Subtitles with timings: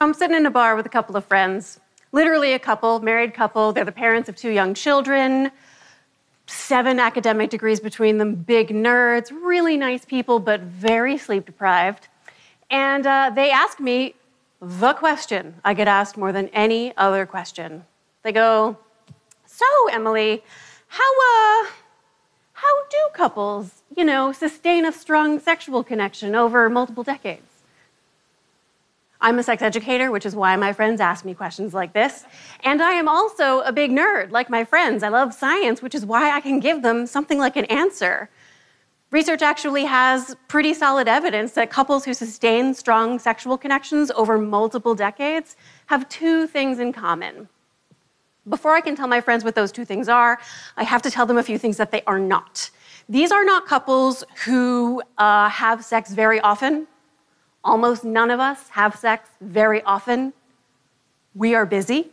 [0.00, 1.80] I'm sitting in a bar with a couple of friends,
[2.12, 3.72] literally a couple, married couple.
[3.72, 5.50] They're the parents of two young children,
[6.46, 12.06] seven academic degrees between them, big nerds, really nice people, but very sleep deprived.
[12.70, 14.14] And uh, they ask me
[14.62, 17.84] the question I get asked more than any other question.
[18.22, 18.76] They go,
[19.46, 20.44] So, Emily,
[20.86, 21.70] how, uh,
[22.52, 27.47] how do couples, you know, sustain a strong sexual connection over multiple decades?
[29.20, 32.24] I'm a sex educator, which is why my friends ask me questions like this.
[32.62, 35.02] And I am also a big nerd, like my friends.
[35.02, 38.30] I love science, which is why I can give them something like an answer.
[39.10, 44.94] Research actually has pretty solid evidence that couples who sustain strong sexual connections over multiple
[44.94, 47.48] decades have two things in common.
[48.48, 50.38] Before I can tell my friends what those two things are,
[50.76, 52.70] I have to tell them a few things that they are not.
[53.08, 56.86] These are not couples who uh, have sex very often
[57.64, 60.32] Almost none of us have sex very often.
[61.34, 62.10] We are busy.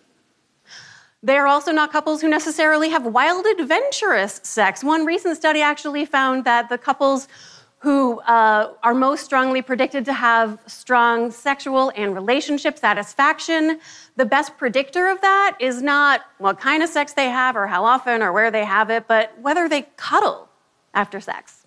[1.24, 4.84] They are also not couples who necessarily have wild, adventurous sex.
[4.84, 7.28] One recent study actually found that the couples
[7.80, 13.80] who uh, are most strongly predicted to have strong sexual and relationship satisfaction,
[14.16, 17.86] the best predictor of that is not what kind of sex they have or how
[17.86, 20.50] often or where they have it, but whether they cuddle
[20.94, 21.65] after sex.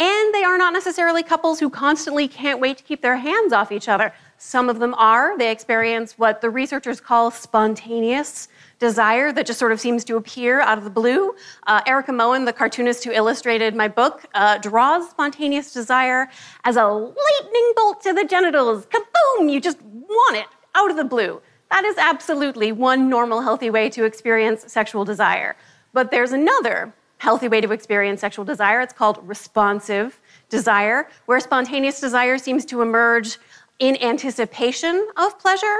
[0.00, 3.70] And they are not necessarily couples who constantly can't wait to keep their hands off
[3.70, 4.14] each other.
[4.38, 5.36] Some of them are.
[5.36, 10.62] They experience what the researchers call spontaneous desire that just sort of seems to appear
[10.62, 11.34] out of the blue.
[11.66, 16.30] Uh, Erika Moen, the cartoonist who illustrated my book, uh, draws spontaneous desire
[16.64, 18.86] as a lightning bolt to the genitals.
[18.86, 19.52] Kaboom!
[19.52, 21.42] You just want it out of the blue.
[21.70, 25.56] That is absolutely one normal, healthy way to experience sexual desire.
[25.92, 28.80] But there's another healthy way to experience sexual desire.
[28.80, 30.18] It's called responsive
[30.48, 33.38] desire, where spontaneous desire seems to emerge
[33.78, 35.76] in anticipation of pleasure.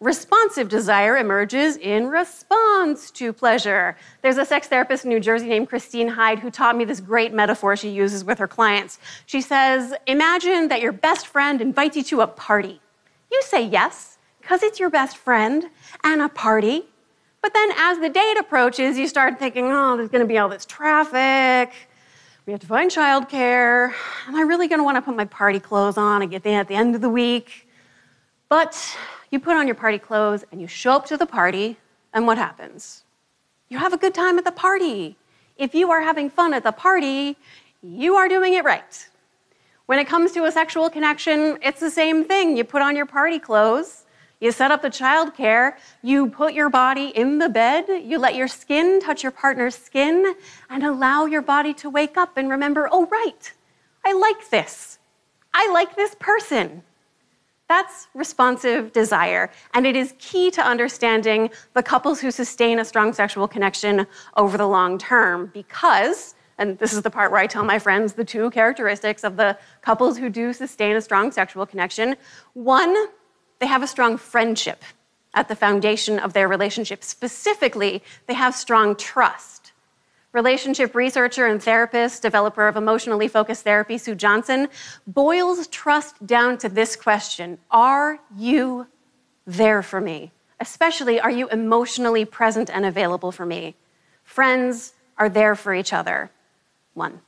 [0.00, 3.96] Responsive desire emerges in response to pleasure.
[4.22, 7.34] There's a sex therapist in New Jersey named Christine Hyde who taught me this great
[7.34, 8.98] metaphor she uses with her clients.
[9.26, 12.80] She says, Imagine that your best friend invites you to a party.
[13.30, 15.66] You say yes, because it's your best friend
[16.02, 16.86] and a party.
[17.40, 20.48] But then as the date approaches, you start thinking, oh, there's going to be all
[20.48, 21.72] this traffic.
[22.46, 23.92] We have to find childcare.
[24.26, 26.60] Am I really going to want to put my party clothes on and get there
[26.60, 27.68] at the end of the week?
[28.48, 28.96] But
[29.30, 31.76] you put on your party clothes and you show up to the party,
[32.14, 33.04] and what happens?
[33.68, 35.16] You have a good time at the party.
[35.58, 37.36] If you are having fun at the party,
[37.82, 39.08] you are doing it right.
[39.86, 42.56] When it comes to a sexual connection, it's the same thing.
[42.56, 44.04] You put on your party clothes
[44.40, 48.48] you set up the childcare, you put your body in the bed, you let your
[48.48, 50.34] skin touch your partner's skin,
[50.70, 53.52] and allow your body to wake up and remember, oh, right,
[54.04, 54.98] I like this.
[55.52, 56.82] I like this person.
[57.68, 63.12] That's responsive desire, and it is key to understanding the couples who sustain a strong
[63.12, 64.06] sexual connection
[64.38, 68.14] over the long term because, and this is the part where I tell my friends
[68.14, 72.16] the two characteristics of the couples who do sustain a strong sexual connection.
[72.54, 73.08] One,
[73.58, 74.82] they have a strong friendship
[75.34, 77.04] at the foundation of their relationship.
[77.04, 79.72] Specifically, they have strong trust.
[80.32, 84.68] Relationship researcher and therapist, developer of emotionally focused therapy, Sue Johnson,
[85.06, 88.86] boils trust down to this question Are you
[89.46, 90.32] there for me?
[90.60, 93.74] Especially, are you emotionally present and available for me?
[94.24, 96.30] Friends are there for each other.
[96.94, 97.20] One.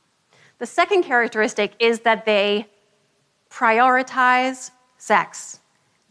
[0.59, 2.67] The second characteristic is that they
[3.49, 5.60] prioritize sex.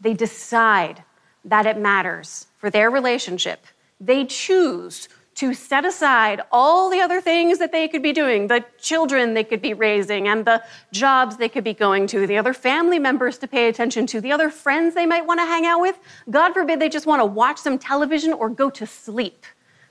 [0.01, 1.03] They decide
[1.45, 3.65] that it matters for their relationship.
[3.99, 8.65] They choose to set aside all the other things that they could be doing, the
[8.79, 12.53] children they could be raising, and the jobs they could be going to, the other
[12.53, 15.79] family members to pay attention to, the other friends they might want to hang out
[15.79, 15.97] with.
[16.29, 19.45] God forbid they just want to watch some television or go to sleep.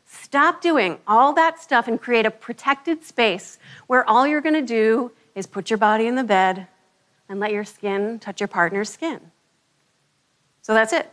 [0.05, 4.63] Stop doing all that stuff and create a protected space where all you're going to
[4.63, 6.67] do is put your body in the bed
[7.29, 9.21] and let your skin touch your partner's skin.
[10.63, 11.11] So that's it.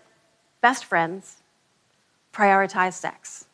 [0.61, 1.37] Best friends
[2.33, 3.45] prioritize sex.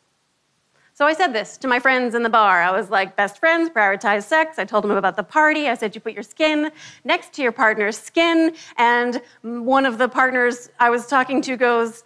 [0.95, 2.61] So I said this to my friends in the bar.
[2.61, 4.59] I was like, best friends prioritize sex.
[4.59, 5.67] I told them about the party.
[5.67, 6.71] I said, you put your skin
[7.03, 8.55] next to your partner's skin.
[8.77, 12.03] And one of the partners I was talking to goes,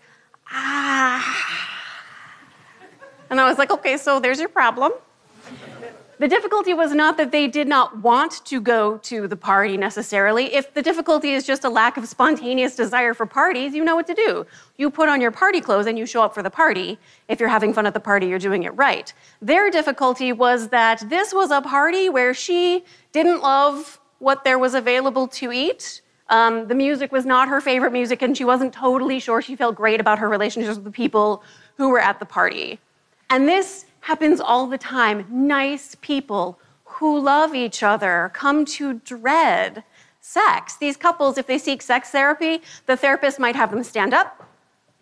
[0.51, 1.77] ah.
[3.29, 4.93] And I was like, okay, so there's your problem.
[6.19, 10.53] The difficulty was not that they did not want to go to the party necessarily.
[10.55, 14.07] If the difficulty is just a lack of spontaneous desire for parties, you know what
[14.07, 14.45] to do.
[14.77, 16.97] You put on your party clothes and you show up for the party.
[17.27, 19.13] If you're having fun at the party, you're doing it right.
[19.43, 24.73] Their difficulty was that this was a party where she didn't love what there was
[24.73, 29.19] available to eat Um, the music was not her favorite music, and she wasn't totally
[29.19, 31.41] sure she felt great about her relationships with the people
[31.77, 32.79] who were at the party.
[33.29, 35.25] And this happens all the time.
[35.29, 39.83] Nice people who love each other come to dread
[40.21, 40.77] sex.
[40.77, 44.47] These couples, if they seek sex therapy, the therapist might have them stand up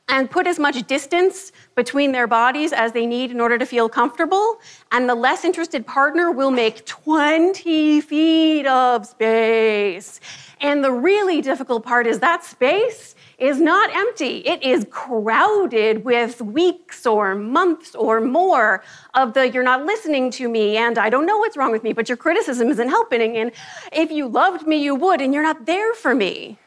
[0.09, 3.87] and put as much distance between their bodies as they need in order to feel
[3.87, 4.59] comfortable.
[4.91, 10.19] And the less interested partner will make 20 feet of space.
[10.65, 14.37] And the really difficult part is that space is not empty.
[14.37, 18.83] It is crowded with weeks or months or more
[19.13, 21.93] of the you're not listening to me and I don't know what's wrong with me,
[21.93, 23.37] but your criticism isn't helping.
[23.37, 23.51] And
[23.93, 26.57] if you loved me, you would, and you're not there for me.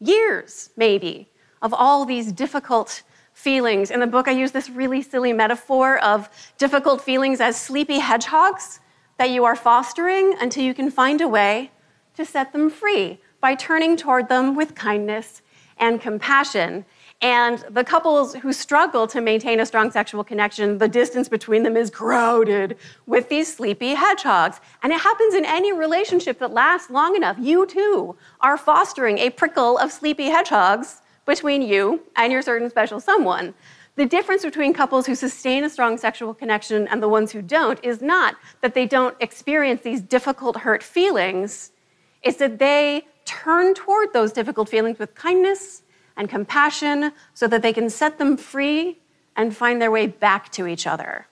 [0.00, 1.30] Years, maybe,
[1.62, 3.02] of all these difficult
[3.32, 3.90] feelings.
[3.90, 6.28] In the book, I use this really silly metaphor of
[6.58, 8.80] difficult feelings as sleepy hedgehogs
[9.16, 11.70] that you are fostering until you can find a way
[12.18, 15.40] to set them free by turning toward them with kindness
[15.78, 16.84] and compassion.
[17.22, 21.76] And the couples who struggle to maintain a strong sexual connection, the distance between them
[21.76, 22.76] is crowded
[23.06, 24.60] with these sleepy hedgehogs.
[24.82, 27.36] And it happens in any relationship that lasts long enough.
[27.38, 32.98] You too are fostering a prickle of sleepy hedgehogs between you and your certain special
[32.98, 33.54] someone.
[33.94, 37.78] The difference between couples who sustain a strong sexual connection and the ones who don't
[37.84, 41.70] is not that they don't experience these difficult, hurt feelings,
[42.22, 45.82] it's that they turn toward those difficult feelings with kindness
[46.16, 48.98] and compassion so that they can set them free
[49.36, 51.26] and find their way back to each other.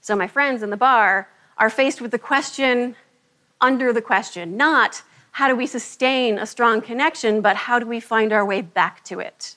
[0.00, 1.28] So, my friends in the bar
[1.58, 2.96] are faced with the question
[3.60, 5.02] under the question, not
[5.32, 9.04] how do we sustain a strong connection, but how do we find our way back
[9.04, 9.56] to it?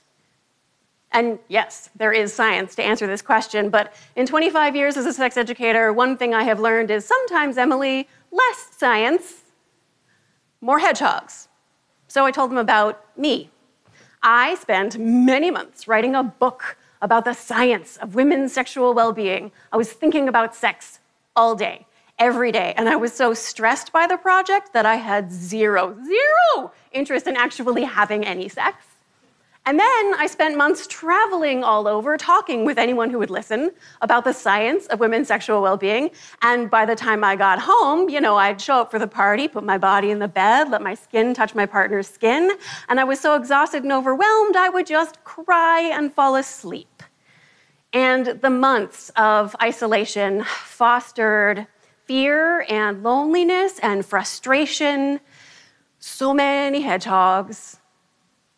[1.12, 5.14] And yes, there is science to answer this question, but in 25 years as a
[5.14, 9.41] sex educator, one thing I have learned is sometimes, Emily, less science,
[10.62, 11.50] more hedgehogs.
[12.08, 13.50] So I told them about me.
[14.24, 19.52] I spent many months writing a book about the science of women's sexual well being.
[19.72, 21.00] I was thinking about sex
[21.36, 21.88] all day,
[22.20, 22.74] every day.
[22.78, 27.36] And I was so stressed by the project that I had zero, zero interest in
[27.36, 28.86] actually having any sex.
[29.68, 33.72] And then I spent months traveling all over, talking with anyone who would listen
[34.02, 36.10] about the science of women's sexual well being.
[36.42, 39.48] And by the time I got home, you know, I'd show up for the party,
[39.48, 42.52] put my body in the bed, let my skin touch my partner's skin.
[42.90, 47.04] And I was so exhausted and overwhelmed, I would just cry and fall asleep.
[47.94, 51.68] And the months of isolation fostered
[52.06, 55.20] fear and loneliness and frustration.
[56.00, 57.81] So many hedgehogs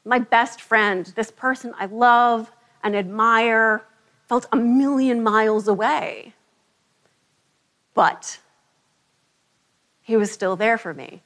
[0.06, 2.52] my best friend, this person I love
[2.84, 3.84] and admire,
[4.28, 6.34] felt a million miles away.
[7.94, 8.40] But
[10.02, 11.22] he was still there for me.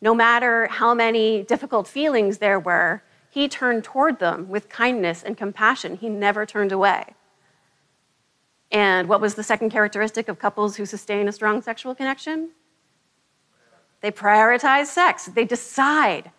[0.00, 5.36] No matter how many difficult feelings there were, he turned toward them with kindness and
[5.36, 5.96] compassion.
[5.96, 7.14] He never turned away.
[8.72, 12.50] And what was the second characteristic of couples who sustain a strong sexual connection?
[14.00, 15.26] They prioritize sex.
[15.26, 16.30] They decide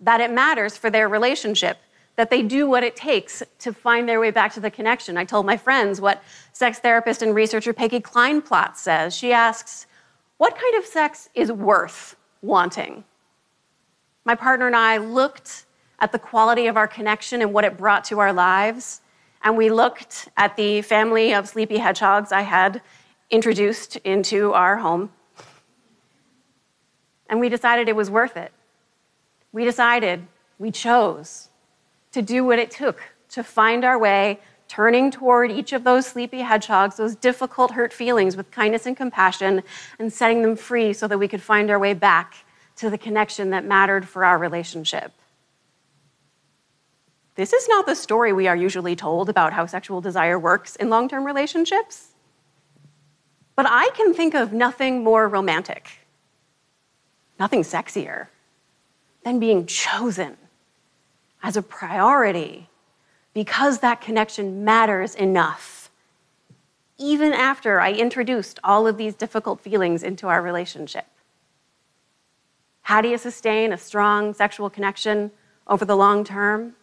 [0.00, 1.78] that it matters for their relationship,
[2.16, 5.16] that they do what it takes to find their way back to the connection.
[5.16, 9.14] I told my friends what sex therapist and researcher Peggy Kleinplatz says.
[9.14, 9.86] She asks,
[10.38, 13.04] What kind of sex is worth wanting?
[14.24, 15.66] My partner and I looked
[15.98, 19.02] at the quality of our connection and what it brought to our lives.
[19.42, 22.82] And we looked at the family of sleepy hedgehogs I had
[23.30, 25.10] introduced into our home.
[27.28, 28.52] And we decided it was worth it
[29.52, 30.26] we decided,
[30.58, 31.48] we chose
[32.12, 36.40] to do what it took to find our way, turning toward each of those sleepy
[36.40, 39.62] hedgehogs, those difficult, hurt feelings with kindness and compassion,
[39.98, 42.34] and setting them free so that we could find our way back
[42.76, 45.12] to the connection that mattered for our relationship.
[47.34, 50.90] This is not the story we are usually told about how sexual desire works in
[50.90, 52.08] long term relationships.
[53.56, 55.90] But I can think of nothing more romantic,
[57.38, 58.28] nothing sexier
[59.24, 60.36] than being chosen
[61.42, 62.68] as a priority
[63.34, 65.90] because that connection matters enough.
[66.98, 71.06] Even after I introduced all of these difficult feelings into our relationship.
[72.82, 75.30] How do you sustain a strong sexual connection
[75.66, 76.74] over the long term?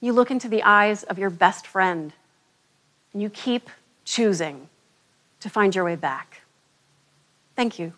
[0.00, 2.12] You look into the eyes of your best friend
[3.12, 3.68] and you keep
[4.04, 4.68] choosing
[5.40, 6.42] to find your way back.
[7.56, 7.92] Thank you.